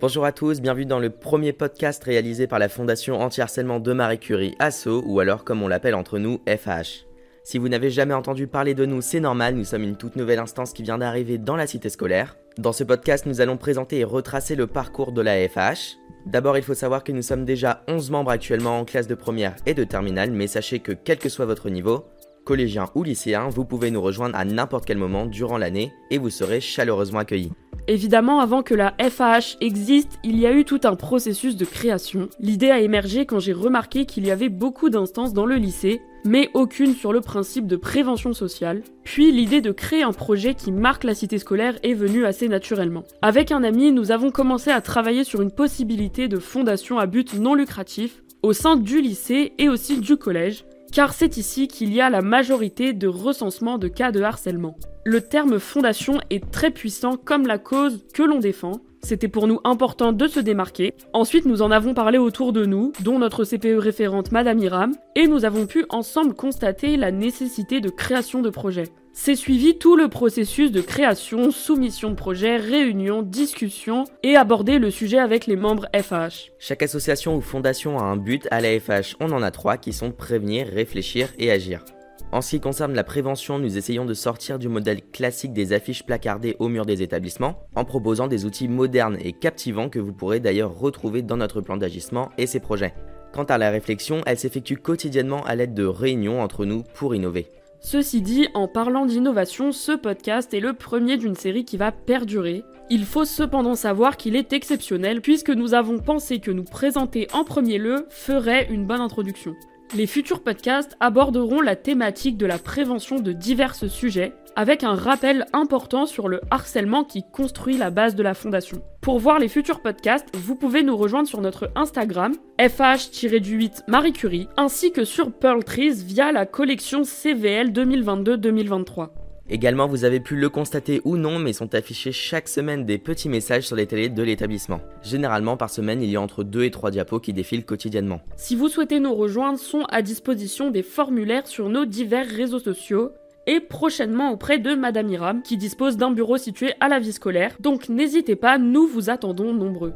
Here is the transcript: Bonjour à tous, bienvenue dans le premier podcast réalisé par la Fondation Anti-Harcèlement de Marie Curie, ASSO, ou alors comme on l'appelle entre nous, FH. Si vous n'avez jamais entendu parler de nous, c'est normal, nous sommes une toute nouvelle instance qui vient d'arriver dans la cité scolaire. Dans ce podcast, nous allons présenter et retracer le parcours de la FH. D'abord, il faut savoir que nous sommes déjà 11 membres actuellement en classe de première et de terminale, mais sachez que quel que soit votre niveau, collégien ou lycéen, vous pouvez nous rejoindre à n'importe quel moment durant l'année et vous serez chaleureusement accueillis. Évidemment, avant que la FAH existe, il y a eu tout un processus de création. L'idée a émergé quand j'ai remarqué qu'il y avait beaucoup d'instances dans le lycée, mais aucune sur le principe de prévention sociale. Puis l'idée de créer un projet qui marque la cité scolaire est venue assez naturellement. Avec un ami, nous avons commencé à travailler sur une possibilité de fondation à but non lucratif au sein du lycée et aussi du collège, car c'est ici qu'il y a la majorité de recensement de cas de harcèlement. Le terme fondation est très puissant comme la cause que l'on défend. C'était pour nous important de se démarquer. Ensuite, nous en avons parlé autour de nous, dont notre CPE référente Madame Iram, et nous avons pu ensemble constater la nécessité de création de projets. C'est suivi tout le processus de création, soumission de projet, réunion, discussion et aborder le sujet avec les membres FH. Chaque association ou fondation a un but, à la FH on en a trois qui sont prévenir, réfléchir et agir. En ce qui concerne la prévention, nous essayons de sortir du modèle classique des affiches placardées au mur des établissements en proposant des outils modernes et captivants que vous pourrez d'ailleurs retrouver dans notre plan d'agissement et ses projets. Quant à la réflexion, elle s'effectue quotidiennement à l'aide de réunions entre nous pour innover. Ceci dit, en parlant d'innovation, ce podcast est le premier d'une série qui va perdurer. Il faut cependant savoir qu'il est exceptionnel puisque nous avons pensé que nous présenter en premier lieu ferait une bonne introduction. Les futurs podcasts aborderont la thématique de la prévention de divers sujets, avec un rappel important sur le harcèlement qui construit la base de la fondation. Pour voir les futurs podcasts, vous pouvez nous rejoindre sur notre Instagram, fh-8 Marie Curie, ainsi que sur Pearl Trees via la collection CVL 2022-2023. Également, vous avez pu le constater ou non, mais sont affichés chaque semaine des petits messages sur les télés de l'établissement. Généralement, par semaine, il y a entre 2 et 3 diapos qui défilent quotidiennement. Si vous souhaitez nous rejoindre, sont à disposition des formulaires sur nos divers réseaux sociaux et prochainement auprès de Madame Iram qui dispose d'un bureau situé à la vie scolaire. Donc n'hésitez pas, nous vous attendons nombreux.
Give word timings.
Bonjour 0.00 0.24
à 0.24 0.32
tous, 0.32 0.62
bienvenue 0.62 0.86
dans 0.86 0.98
le 0.98 1.10
premier 1.10 1.52
podcast 1.52 2.02
réalisé 2.02 2.46
par 2.46 2.58
la 2.58 2.70
Fondation 2.70 3.20
Anti-Harcèlement 3.20 3.80
de 3.80 3.92
Marie 3.92 4.18
Curie, 4.18 4.54
ASSO, 4.58 5.02
ou 5.04 5.20
alors 5.20 5.44
comme 5.44 5.62
on 5.62 5.68
l'appelle 5.68 5.94
entre 5.94 6.18
nous, 6.18 6.40
FH. 6.48 7.04
Si 7.44 7.58
vous 7.58 7.68
n'avez 7.68 7.90
jamais 7.90 8.14
entendu 8.14 8.46
parler 8.46 8.72
de 8.72 8.86
nous, 8.86 9.02
c'est 9.02 9.20
normal, 9.20 9.56
nous 9.56 9.64
sommes 9.64 9.82
une 9.82 9.98
toute 9.98 10.16
nouvelle 10.16 10.38
instance 10.38 10.72
qui 10.72 10.82
vient 10.82 10.96
d'arriver 10.96 11.36
dans 11.36 11.54
la 11.54 11.66
cité 11.66 11.90
scolaire. 11.90 12.38
Dans 12.56 12.72
ce 12.72 12.82
podcast, 12.82 13.26
nous 13.26 13.42
allons 13.42 13.58
présenter 13.58 13.98
et 13.98 14.04
retracer 14.04 14.54
le 14.54 14.66
parcours 14.66 15.12
de 15.12 15.20
la 15.20 15.46
FH. 15.46 15.98
D'abord, 16.24 16.56
il 16.56 16.64
faut 16.64 16.72
savoir 16.72 17.04
que 17.04 17.12
nous 17.12 17.20
sommes 17.20 17.44
déjà 17.44 17.82
11 17.86 18.10
membres 18.10 18.30
actuellement 18.30 18.78
en 18.78 18.86
classe 18.86 19.06
de 19.06 19.14
première 19.14 19.56
et 19.66 19.74
de 19.74 19.84
terminale, 19.84 20.30
mais 20.30 20.46
sachez 20.46 20.78
que 20.78 20.92
quel 20.92 21.18
que 21.18 21.28
soit 21.28 21.44
votre 21.44 21.68
niveau, 21.68 22.06
collégien 22.46 22.86
ou 22.94 23.02
lycéen, 23.02 23.50
vous 23.50 23.66
pouvez 23.66 23.90
nous 23.90 24.00
rejoindre 24.00 24.38
à 24.38 24.46
n'importe 24.46 24.86
quel 24.86 24.96
moment 24.96 25.26
durant 25.26 25.58
l'année 25.58 25.92
et 26.10 26.16
vous 26.16 26.30
serez 26.30 26.62
chaleureusement 26.62 27.18
accueillis. 27.18 27.52
Évidemment, 27.88 28.40
avant 28.40 28.62
que 28.62 28.74
la 28.74 28.94
FAH 28.98 29.56
existe, 29.60 30.18
il 30.24 30.38
y 30.38 30.46
a 30.46 30.52
eu 30.52 30.64
tout 30.64 30.80
un 30.84 30.96
processus 30.96 31.56
de 31.56 31.64
création. 31.64 32.28
L'idée 32.38 32.70
a 32.70 32.80
émergé 32.80 33.26
quand 33.26 33.38
j'ai 33.38 33.52
remarqué 33.52 34.06
qu'il 34.06 34.26
y 34.26 34.30
avait 34.30 34.48
beaucoup 34.48 34.90
d'instances 34.90 35.32
dans 35.32 35.46
le 35.46 35.56
lycée, 35.56 36.00
mais 36.24 36.50
aucune 36.54 36.94
sur 36.94 37.12
le 37.12 37.20
principe 37.20 37.66
de 37.66 37.76
prévention 37.76 38.32
sociale. 38.32 38.82
Puis 39.04 39.32
l'idée 39.32 39.60
de 39.60 39.72
créer 39.72 40.02
un 40.02 40.12
projet 40.12 40.54
qui 40.54 40.72
marque 40.72 41.04
la 41.04 41.14
cité 41.14 41.38
scolaire 41.38 41.78
est 41.82 41.94
venue 41.94 42.26
assez 42.26 42.48
naturellement. 42.48 43.04
Avec 43.22 43.52
un 43.52 43.64
ami, 43.64 43.92
nous 43.92 44.10
avons 44.10 44.30
commencé 44.30 44.70
à 44.70 44.80
travailler 44.80 45.24
sur 45.24 45.40
une 45.40 45.50
possibilité 45.50 46.28
de 46.28 46.38
fondation 46.38 46.98
à 46.98 47.06
but 47.06 47.34
non 47.34 47.54
lucratif 47.54 48.22
au 48.42 48.52
sein 48.52 48.76
du 48.76 49.00
lycée 49.00 49.52
et 49.58 49.68
aussi 49.68 50.00
du 50.00 50.16
collège, 50.16 50.64
car 50.92 51.14
c'est 51.14 51.36
ici 51.36 51.68
qu'il 51.68 51.92
y 51.92 52.00
a 52.00 52.10
la 52.10 52.22
majorité 52.22 52.92
de 52.92 53.06
recensement 53.06 53.78
de 53.78 53.88
cas 53.88 54.12
de 54.12 54.22
harcèlement. 54.22 54.76
Le 55.04 55.20
terme 55.20 55.58
fondation 55.58 56.20
est 56.30 56.50
très 56.50 56.70
puissant 56.70 57.16
comme 57.16 57.46
la 57.46 57.58
cause 57.58 58.04
que 58.12 58.22
l'on 58.22 58.38
défend. 58.38 58.80
C'était 59.02 59.28
pour 59.28 59.46
nous 59.46 59.60
important 59.64 60.12
de 60.12 60.28
se 60.28 60.40
démarquer. 60.40 60.94
Ensuite, 61.12 61.46
nous 61.46 61.62
en 61.62 61.70
avons 61.70 61.94
parlé 61.94 62.18
autour 62.18 62.52
de 62.52 62.66
nous, 62.66 62.92
dont 63.00 63.18
notre 63.18 63.44
CPE 63.44 63.78
référente 63.78 64.30
Madame 64.30 64.58
Iram, 64.58 64.94
et 65.16 65.26
nous 65.26 65.44
avons 65.44 65.66
pu 65.66 65.84
ensemble 65.88 66.34
constater 66.34 66.96
la 66.96 67.10
nécessité 67.10 67.80
de 67.80 67.88
création 67.88 68.42
de 68.42 68.50
projets. 68.50 68.88
C'est 69.12 69.34
suivi 69.34 69.76
tout 69.76 69.96
le 69.96 70.08
processus 70.08 70.70
de 70.70 70.80
création, 70.80 71.50
soumission 71.50 72.10
de 72.10 72.14
projet, 72.14 72.56
réunion, 72.56 73.22
discussion 73.22 74.04
et 74.22 74.36
aborder 74.36 74.78
le 74.78 74.90
sujet 74.90 75.18
avec 75.18 75.46
les 75.46 75.56
membres 75.56 75.88
FH. 75.94 76.52
Chaque 76.58 76.82
association 76.82 77.36
ou 77.36 77.40
fondation 77.40 77.98
a 77.98 78.02
un 78.02 78.16
but, 78.16 78.46
à 78.50 78.60
la 78.60 78.78
FH 78.78 79.16
on 79.18 79.32
en 79.32 79.42
a 79.42 79.50
trois 79.50 79.78
qui 79.78 79.92
sont 79.92 80.12
prévenir, 80.12 80.68
réfléchir 80.68 81.28
et 81.38 81.50
agir. 81.50 81.84
En 82.32 82.42
ce 82.42 82.50
qui 82.50 82.60
concerne 82.60 82.94
la 82.94 83.02
prévention, 83.02 83.58
nous 83.58 83.76
essayons 83.76 84.04
de 84.04 84.14
sortir 84.14 84.60
du 84.60 84.68
modèle 84.68 85.02
classique 85.02 85.52
des 85.52 85.72
affiches 85.72 86.04
placardées 86.04 86.54
au 86.60 86.68
mur 86.68 86.86
des 86.86 87.02
établissements 87.02 87.58
en 87.74 87.84
proposant 87.84 88.28
des 88.28 88.44
outils 88.44 88.68
modernes 88.68 89.18
et 89.20 89.32
captivants 89.32 89.88
que 89.88 89.98
vous 89.98 90.12
pourrez 90.12 90.38
d'ailleurs 90.38 90.78
retrouver 90.78 91.22
dans 91.22 91.36
notre 91.36 91.60
plan 91.60 91.76
d'agissement 91.76 92.30
et 92.38 92.46
ses 92.46 92.60
projets. 92.60 92.94
Quant 93.32 93.44
à 93.44 93.58
la 93.58 93.70
réflexion, 93.70 94.22
elle 94.26 94.38
s'effectue 94.38 94.76
quotidiennement 94.76 95.42
à 95.44 95.56
l'aide 95.56 95.74
de 95.74 95.84
réunions 95.84 96.40
entre 96.40 96.64
nous 96.64 96.84
pour 96.94 97.16
innover. 97.16 97.48
Ceci 97.80 98.22
dit, 98.22 98.46
en 98.54 98.68
parlant 98.68 99.06
d'innovation, 99.06 99.72
ce 99.72 99.92
podcast 99.92 100.54
est 100.54 100.60
le 100.60 100.74
premier 100.74 101.16
d'une 101.16 101.34
série 101.34 101.64
qui 101.64 101.78
va 101.78 101.90
perdurer. 101.90 102.62
Il 102.90 103.06
faut 103.06 103.24
cependant 103.24 103.74
savoir 103.74 104.16
qu'il 104.16 104.36
est 104.36 104.52
exceptionnel 104.52 105.20
puisque 105.20 105.50
nous 105.50 105.74
avons 105.74 105.98
pensé 105.98 106.38
que 106.38 106.50
nous 106.52 106.64
présenter 106.64 107.26
en 107.32 107.42
premier 107.42 107.78
lieu 107.78 108.06
ferait 108.08 108.68
une 108.70 108.86
bonne 108.86 109.00
introduction. 109.00 109.54
Les 109.92 110.06
futurs 110.06 110.44
podcasts 110.44 110.96
aborderont 111.00 111.60
la 111.60 111.74
thématique 111.74 112.36
de 112.36 112.46
la 112.46 112.58
prévention 112.58 113.18
de 113.18 113.32
divers 113.32 113.74
sujets, 113.74 114.32
avec 114.54 114.84
un 114.84 114.94
rappel 114.94 115.46
important 115.52 116.06
sur 116.06 116.28
le 116.28 116.40
harcèlement 116.52 117.02
qui 117.02 117.24
construit 117.32 117.76
la 117.76 117.90
base 117.90 118.14
de 118.14 118.22
la 118.22 118.34
fondation. 118.34 118.82
Pour 119.00 119.18
voir 119.18 119.40
les 119.40 119.48
futurs 119.48 119.82
podcasts, 119.82 120.28
vous 120.36 120.54
pouvez 120.54 120.84
nous 120.84 120.96
rejoindre 120.96 121.26
sur 121.26 121.40
notre 121.40 121.72
Instagram, 121.74 122.34
fh-8 122.60 123.82
Marie 123.88 124.12
Curie, 124.12 124.48
ainsi 124.56 124.92
que 124.92 125.04
sur 125.04 125.32
Pearl 125.32 125.64
Trees 125.64 126.04
via 126.04 126.30
la 126.30 126.46
collection 126.46 127.02
CVL 127.02 127.72
2022-2023. 127.72 129.08
Également, 129.52 129.88
vous 129.88 130.04
avez 130.04 130.20
pu 130.20 130.36
le 130.36 130.48
constater 130.48 131.00
ou 131.04 131.16
non, 131.16 131.40
mais 131.40 131.52
sont 131.52 131.74
affichés 131.74 132.12
chaque 132.12 132.48
semaine 132.48 132.84
des 132.84 132.98
petits 132.98 133.28
messages 133.28 133.66
sur 133.66 133.74
les 133.74 133.86
télés 133.86 134.08
de 134.08 134.22
l'établissement. 134.22 134.80
Généralement, 135.02 135.56
par 135.56 135.70
semaine, 135.70 136.02
il 136.02 136.08
y 136.08 136.14
a 136.14 136.20
entre 136.20 136.44
2 136.44 136.62
et 136.62 136.70
3 136.70 136.92
diapos 136.92 137.18
qui 137.18 137.32
défilent 137.32 137.64
quotidiennement. 137.64 138.20
Si 138.36 138.54
vous 138.54 138.68
souhaitez 138.68 139.00
nous 139.00 139.12
rejoindre, 139.12 139.58
sont 139.58 139.82
à 139.90 140.02
disposition 140.02 140.70
des 140.70 140.84
formulaires 140.84 141.48
sur 141.48 141.68
nos 141.68 141.84
divers 141.84 142.28
réseaux 142.28 142.60
sociaux 142.60 143.10
et 143.48 143.58
prochainement 143.58 144.30
auprès 144.30 144.60
de 144.60 144.76
Madame 144.76 145.08
Iram 145.08 145.42
qui 145.42 145.56
dispose 145.56 145.96
d'un 145.96 146.12
bureau 146.12 146.36
situé 146.36 146.74
à 146.78 146.88
la 146.88 147.00
vie 147.00 147.12
scolaire. 147.12 147.56
Donc 147.58 147.88
n'hésitez 147.88 148.36
pas, 148.36 148.56
nous 148.56 148.86
vous 148.86 149.10
attendons 149.10 149.52
nombreux. 149.52 149.94